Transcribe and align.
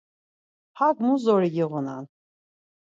Hak 0.77 0.95
mu 1.05 1.13
zori 1.23 1.49
giğunan? 1.55 2.05